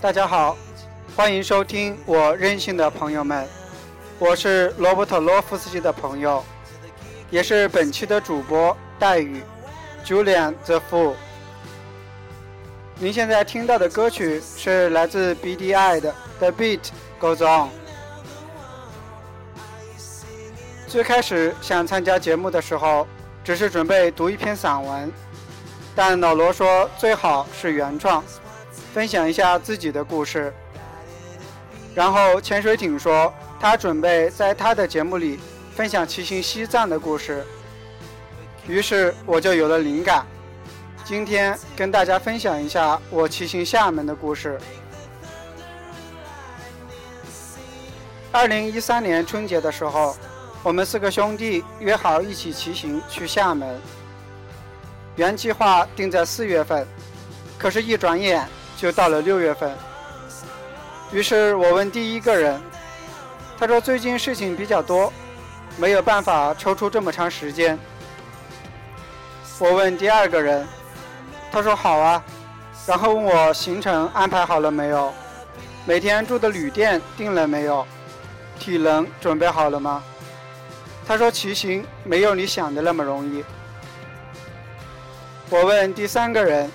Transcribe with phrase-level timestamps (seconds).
[0.00, 0.56] 大家好，
[1.16, 3.44] 欢迎收听我任性的朋友们，
[4.20, 6.44] 我是罗伯特·罗夫斯基的朋友，
[7.30, 9.42] 也是本期的主播戴宇
[10.04, 11.14] ，Julian the Fool。
[13.00, 16.80] 您现在听到的歌曲是来自 BDI 的《The Beat
[17.20, 17.68] Goes On》。
[20.86, 23.04] 最开始想参加节目的时候，
[23.42, 25.12] 只是准备读一篇散文，
[25.96, 28.22] 但老罗说最好是原创，
[28.92, 30.52] 分享一下自己的故事。
[31.94, 35.38] 然后潜水艇说他准备在他的节目里
[35.74, 37.44] 分享骑行西藏的故事，
[38.66, 40.24] 于是我就有了灵感。
[41.04, 44.60] 今天跟大家分享一下我骑行厦门的故事。
[48.30, 50.14] 二零一三年春节的时候，
[50.62, 53.80] 我们四个兄弟约好一起骑行去厦门。
[55.16, 56.86] 原计划定在四月份，
[57.58, 58.46] 可是，一转眼
[58.78, 59.76] 就到了六月份。
[61.10, 62.58] 于是我问第一个人，
[63.58, 65.12] 他说最近事情比较多，
[65.76, 67.76] 没有办法抽出这么长时间。
[69.58, 70.66] 我问第二个人。
[71.50, 72.22] 他说好啊，
[72.86, 75.10] 然后问我行程安排好了没有，
[75.86, 77.86] 每天住的旅店订了没有，
[78.60, 80.04] 体能准备好了吗？
[81.06, 83.42] 他说骑行没有你想的那么容易。
[85.48, 86.70] 我问第三个人，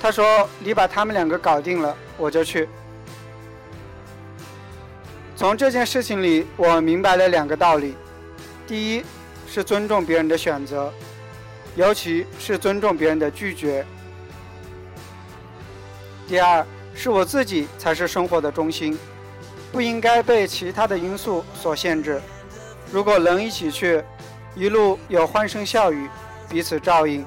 [0.00, 2.66] 他说你把他们两个搞定了，我就去。
[5.36, 7.94] 从这件事情里，我明白了两个道理：
[8.66, 9.04] 第一，
[9.46, 10.90] 是尊重别人的选择。
[11.76, 13.86] 尤其是尊重别人的拒绝。
[16.26, 18.98] 第二，是我自己才是生活的中心，
[19.70, 22.20] 不应该被其他的因素所限制。
[22.90, 24.02] 如果能一起去，
[24.56, 26.08] 一路有欢声笑语，
[26.48, 27.22] 彼此照应；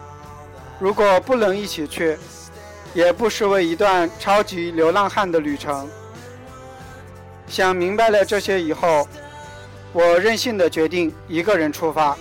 [0.78, 2.18] 如果不能一起去，
[2.94, 5.90] 也不失为一段超级流浪汉的旅程。
[7.48, 9.08] 想明白了这些以后，
[9.92, 12.18] 我任性的决定一个人出发。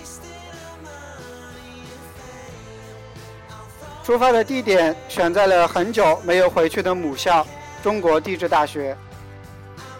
[4.03, 7.47] 出发的地点选在了很久没有回去的母校——
[7.81, 8.95] 中国地质大学。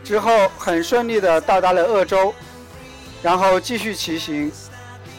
[0.04, 2.34] 之后很顺利地到达了鄂州，
[3.22, 4.52] 然后继续骑行，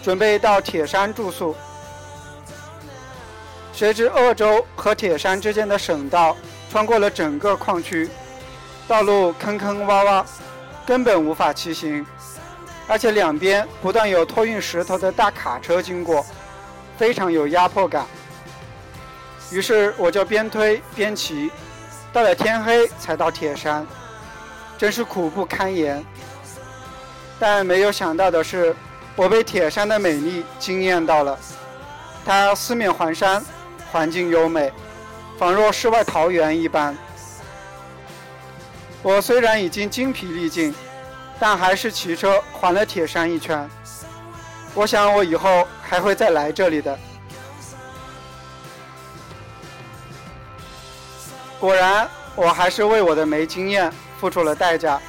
[0.03, 1.57] 准备到铁山住宿。
[3.75, 6.37] 谁知鄂州和铁山之间的省道
[6.71, 8.09] 穿过了整个矿区，
[8.87, 10.25] 道路坑坑洼洼，
[10.87, 12.07] 根本无法骑行，
[12.87, 16.25] 而且两边不断有托运石头的大卡车经过，
[16.97, 18.07] 非常有压迫感。
[19.51, 21.51] 于是我就边推边骑，
[22.13, 23.85] 到了天黑才到铁山，
[24.79, 26.05] 真是苦不堪言。
[27.41, 28.75] 但没有想到的是，
[29.17, 31.37] 我被铁山的美丽惊艳到了。
[32.25, 33.45] 它四面环山，
[33.95, 34.73] 环境优美，
[35.39, 36.99] 仿若世外桃源一般。
[39.05, 40.75] 我虽然已经精疲力尽，
[41.39, 43.71] 但还是骑车环了铁山一圈。
[44.75, 46.99] 我想我以后还会再来这里的。
[51.61, 55.01] 果然，我还是为我的没经验付出了代价。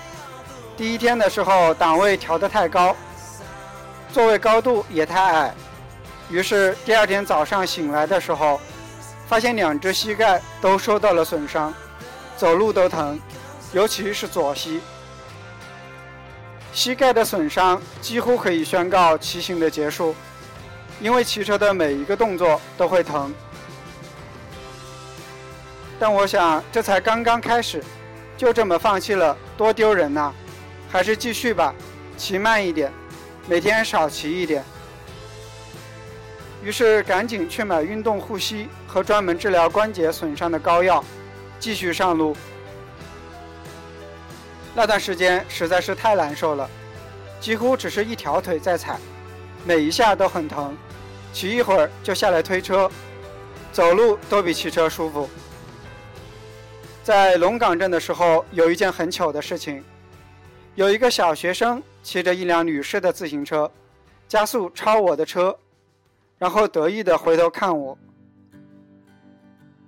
[0.78, 2.96] 第一天的时候，档位调得太高，
[4.14, 5.56] 座位高度也太矮，
[6.30, 8.62] 于是第二天早上醒来的时候，
[9.28, 11.74] 发现两只膝盖都受到了损伤，
[12.38, 13.20] 走路都疼，
[13.74, 14.82] 尤其是左膝。
[16.72, 20.14] 膝盖的损伤几乎可以宣告骑行的结束，
[21.00, 23.34] 因为骑车的每一个动作都会疼。
[25.98, 27.82] 但我想，这才刚刚开始，
[28.36, 30.34] 就这么放弃了，多丢人呐！
[30.92, 31.74] 还是继续吧，
[32.18, 32.92] 骑慢一点，
[33.48, 34.64] 每天少骑一点。
[36.62, 41.04] 于是赶紧去买运动护膝和专门治疗关节损伤的膏药，
[41.60, 42.34] 继续上路。
[44.74, 46.70] 那段时间实在是太难受了，
[47.42, 48.98] 几乎只是一条腿在踩，
[49.66, 50.78] 每一下都很疼，
[51.34, 52.90] 骑一会儿就下来推车，
[53.74, 55.30] 走路都比骑车舒服。
[57.04, 59.84] 在龙岗镇的时候，有一件很糗的事情，
[60.76, 63.70] 有一个小学生骑着一辆女士的自行车，
[64.30, 65.54] 加速超我的车，
[66.38, 67.98] 然后得意地回头看我。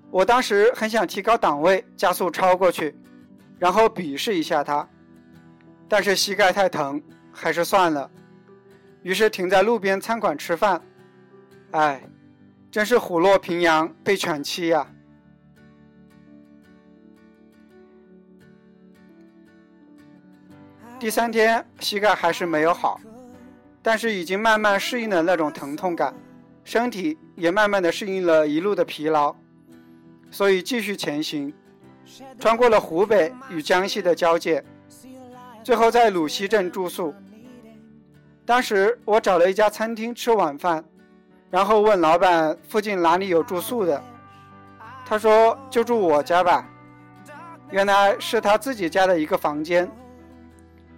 [0.10, 2.96] 我当时很想提高档位，加速超过去，
[3.60, 4.88] 然后鄙视一下他，
[5.88, 7.02] 但是膝盖太疼，
[7.32, 8.10] 还是算了。
[9.04, 10.82] 于是停在路边餐馆吃饭。
[11.72, 12.02] 哎，
[12.72, 14.88] 真是虎落平阳被犬欺呀！
[20.98, 23.00] 第三天，膝盖还是没有好，
[23.84, 26.14] 但是已经慢慢适应了那种疼痛感，
[26.64, 29.36] 身体也慢慢的适应了一路的疲劳，
[30.30, 31.54] 所以继续前行，
[32.40, 34.64] 穿过了湖北与江西的交界，
[35.64, 37.14] 最后在鲁西镇住宿。
[38.46, 40.84] 当时我找了一家餐厅吃晚饭，
[41.50, 44.04] 然后问老板附近哪里有住宿的，
[45.06, 46.70] 他说就住我家吧。
[47.72, 49.90] 原来是他自己家的一个房间，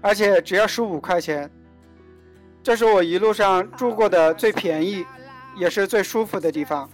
[0.02, 1.50] 而且只要十五块钱。
[2.62, 5.06] 这是我一路上住过的最便宜，
[5.56, 6.90] 也是最舒服的地方。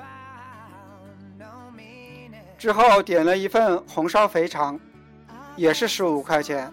[2.58, 4.80] 之后点了一份红烧肥肠，
[5.56, 6.72] 也是十五块钱。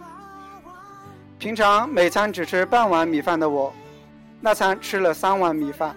[1.38, 3.72] 平常每餐只吃半碗米饭的我，
[4.40, 5.94] 那餐吃了三碗米饭。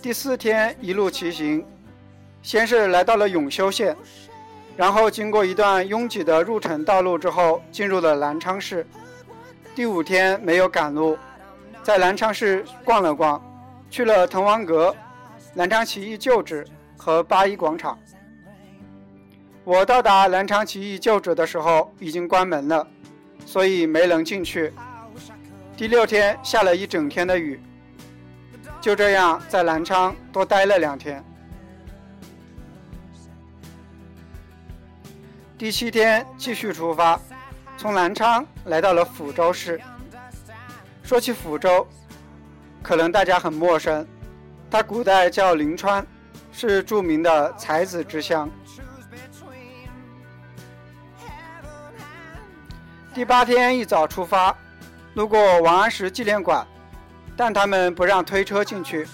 [0.00, 1.64] 第四天一路骑行，
[2.40, 3.94] 先是来到了永修县，
[4.76, 8.86] 然后经过一段拥挤的入城道路之后，进入了南昌市。
[9.74, 11.18] 第五天没有赶路，
[11.82, 13.42] 在南昌市逛了逛，
[13.90, 14.94] 去了滕王阁、
[15.56, 16.66] 南昌起义旧址
[16.98, 17.98] 和八一广场。
[19.64, 22.86] 我到达南昌起义旧址的时候已经关门了，
[23.46, 24.70] 所以没能进去。
[25.74, 27.58] 第六天下了一整天的雨，
[28.82, 31.24] 就这样在南昌多待了两天。
[35.56, 37.18] 第七天继续出发，
[37.78, 39.80] 从南昌来到了抚州市。
[41.02, 41.88] 说起抚州，
[42.82, 44.06] 可能大家很陌生，
[44.70, 46.04] 它古代叫临川，
[46.52, 48.50] 是著名的才子之乡。
[53.14, 54.54] 第八天一早出发，
[55.14, 56.66] 路过王安石纪念馆，
[57.36, 59.06] 但他们不让推车进去，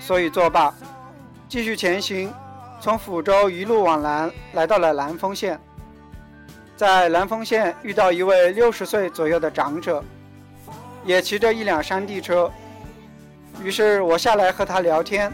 [0.00, 0.74] 所以作罢。
[1.48, 2.34] 继续前行，
[2.80, 5.60] 从抚州一路往南，来到了南丰县。
[6.76, 10.02] 在南丰县遇到一位六十岁左右的长者，
[11.04, 12.50] 也骑着一辆山地车，
[13.62, 15.32] 于是我下来和他聊天。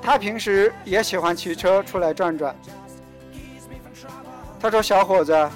[0.00, 2.54] 他平时也喜欢骑车出来转转。
[4.60, 5.50] 他说：“小伙子。”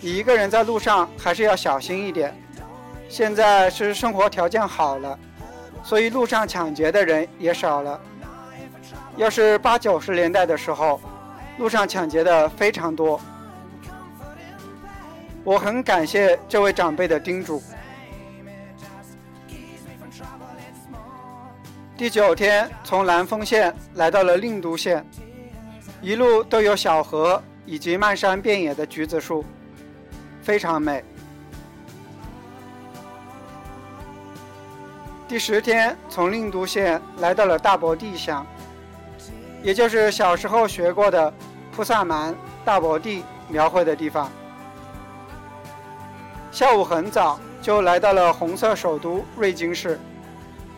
[0.00, 2.32] 你一个人在路上还是要小心一点。
[3.08, 5.18] 现在是生活条件好了，
[5.82, 8.00] 所以路上抢劫的人也少了。
[9.16, 11.00] 要是八九十年代的时候，
[11.58, 13.20] 路上抢劫的非常多。
[15.42, 17.60] 我很感谢这位长辈的叮嘱。
[21.98, 25.04] 第九天，从南丰县来到了令都县，
[26.00, 29.44] 一路都有小河以及漫山遍野的橘子树。
[30.40, 31.04] 非常美。
[35.26, 38.46] 第十天，从令都县来到了大伯地乡，
[39.60, 41.34] 也就是小时候学过的
[41.72, 42.32] 菩萨蛮、
[42.64, 44.30] 大伯地描绘的地方。
[46.52, 49.98] 下午很早就来到了红色首都瑞金市，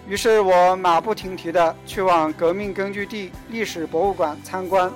[0.08, 4.90] 于是我马不停蹄的去往革命根据地历史博物馆参观，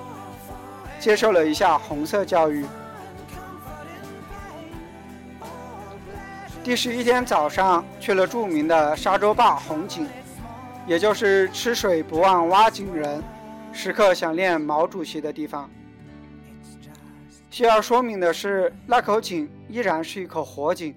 [0.99, 2.65] 接受了一下红色教育。
[6.63, 10.07] 第十一天早上去了著名的沙洲坝红井，
[10.87, 13.23] 也就是吃水不忘挖井人，
[13.71, 15.69] 时刻想念毛主席的地方。
[17.51, 20.93] 需要说明的是，那口井依然是一口活井，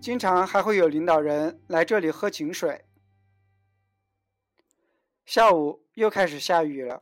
[0.00, 2.78] 经常还会有领导人来这里喝井水。
[5.30, 7.00] 下午又开始下雨了。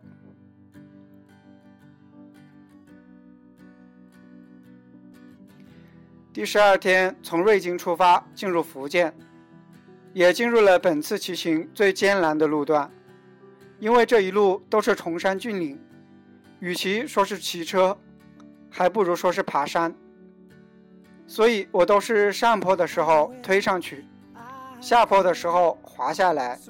[6.30, 9.16] 第十二天，从瑞金出发，进入福建，
[10.12, 12.90] 也进入了本次骑行最艰难的路段。
[13.78, 15.80] 因为这一路都是崇山峻岭，
[16.60, 17.96] 与其说是骑车，
[18.68, 19.94] 还不如说是爬山。
[21.26, 24.04] 所以我都是上坡的时候推上去，
[24.82, 26.60] 下坡的时候滑下来。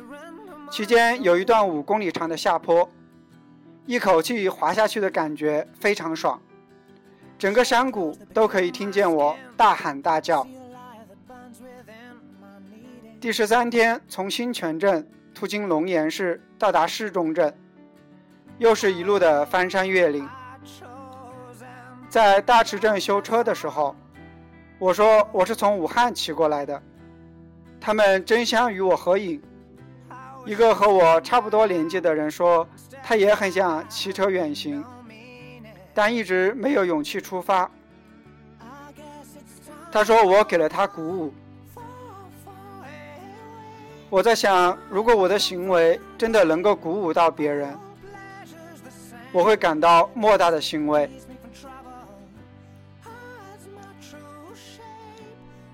[0.70, 2.88] 期间有一段五公里长的下坡，
[3.86, 6.40] 一口气滑下去的感觉非常爽。
[7.38, 10.46] 整个山谷都可以听见我大喊大叫。
[13.20, 17.52] 第十三天，从新泉镇途经龙岩市，到达市中镇，
[18.58, 20.28] 又是一路的翻山越岭。
[22.08, 23.96] 在大池镇修车的时候，
[24.78, 26.80] 我说我是从武汉骑过来的，
[27.80, 29.40] 他们争相与我合影。
[30.48, 32.66] 一个和我差不多年纪的人说，
[33.02, 34.82] 他也很想骑车远行。
[35.92, 37.70] 但一直没有勇气出发。
[39.92, 41.34] 他说我给了他鼓舞。
[44.08, 47.78] 我在想，如果我的行为真的能够鼓舞到别人，
[49.32, 51.10] 我会感到莫大的欣慰。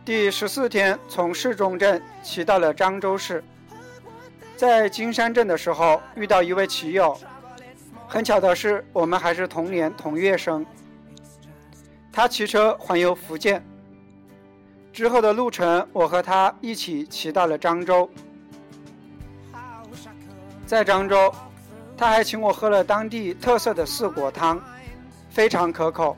[0.05, 3.45] 第十四天，从市中镇骑到了漳州市，
[4.65, 7.15] 在金山镇的时候遇到一位骑友，
[8.09, 10.65] 很巧的是，我们还是同年同月生。
[12.11, 13.63] 他骑车环游福建，
[14.91, 18.09] 之后的路程，我和他一起骑到了漳州。
[20.65, 21.31] 在漳州，
[21.95, 24.59] 他还请我喝了当地特色的四果汤，
[25.29, 26.17] 非常可口。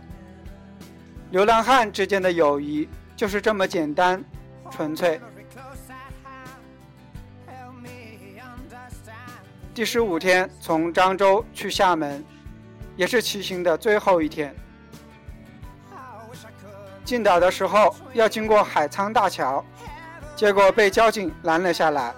[1.33, 4.25] 流浪汉之间的友谊就是这么简单、
[4.71, 5.21] 纯粹。
[9.77, 12.25] 第十五天从漳州去厦门，
[12.97, 14.57] 也是骑行的最后一天。
[17.05, 19.63] 进岛的时候要经过海沧大桥，
[20.35, 22.15] 结果被交警拦了下来，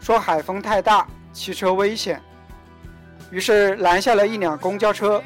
[0.00, 2.20] 说海风太大，骑车危险。
[3.30, 5.22] 于是拦下了一辆公交车，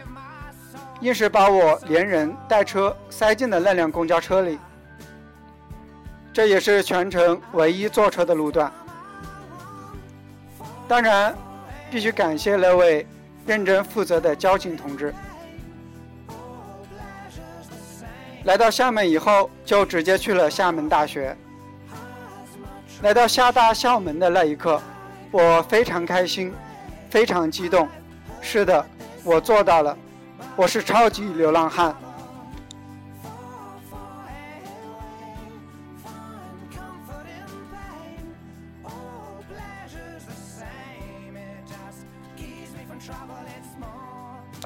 [1.01, 4.59] 硬是把我连人带车塞进了那辆公交车里。
[6.31, 8.71] 这也是全程唯一坐车的路段。
[10.89, 11.37] 当然，
[11.91, 13.07] 必须感谢那位
[13.47, 15.15] 认真负责的交警同志。
[18.45, 21.37] 来到厦门以后，就直接去了厦门大学。
[23.03, 24.81] 来到厦大校门的那一刻，
[25.31, 26.55] 我非常开心，
[27.11, 27.87] 非常激动。
[28.41, 28.85] 是的，
[29.23, 29.97] 我做到了，
[30.57, 31.95] 我是超级流浪汉。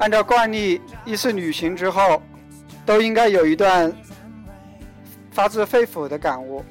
[0.02, 2.20] 按照惯例，一次旅行之后，
[2.84, 3.96] 都应该有一段
[5.30, 6.64] 发自肺腑的感悟。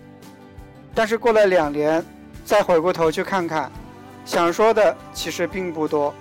[0.94, 2.06] 但是过了两年，
[2.44, 3.72] 再回过头去看看，
[4.26, 6.14] 想说的其实并不多。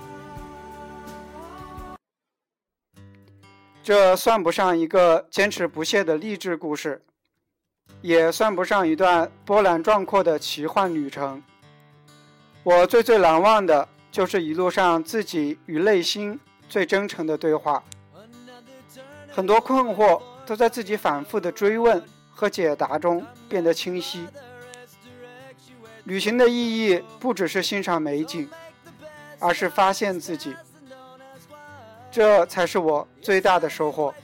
[3.82, 7.02] 这算不上一个坚持不懈的励志故事，
[8.02, 11.42] 也算不上一段波澜壮阔的奇幻旅程。
[12.62, 16.38] 我最最难忘的就是一路上自己与内心。
[16.70, 17.82] 最真诚的对话，
[19.28, 22.00] 很多困惑都在自己反复的追问
[22.30, 24.26] 和解答中变得清晰。
[26.04, 28.48] 旅行的意义不只是欣赏美景，
[29.40, 30.54] 而是发现自己，
[32.10, 34.14] 这才是我最大的收获。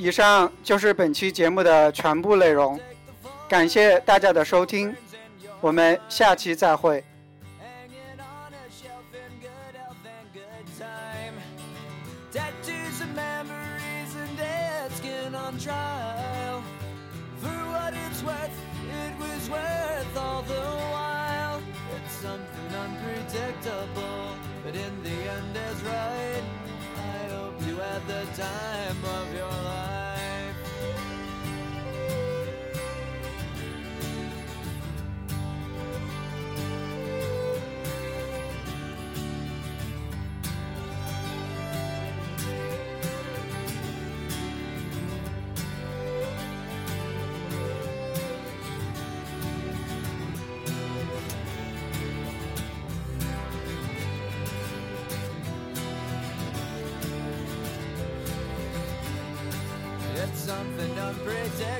[0.00, 2.80] 以上就是本期节目的全部内容，
[3.46, 4.96] 感谢大家的收听，
[5.60, 7.04] 我们下期再会。
[22.22, 22.70] something